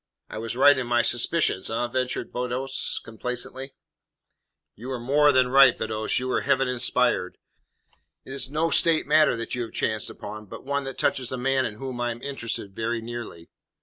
[0.31, 3.75] "I was right in my suspicions, eh?" ventured Beddoes complacently.
[4.73, 7.37] "You were more than right, Beddoes, you were Heaven inspired.
[8.25, 11.37] It is no State matter that you have chanced upon, but one that touches a
[11.37, 13.51] man in whom I am interested very nearly."